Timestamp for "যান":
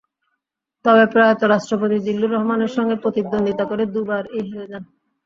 4.71-4.83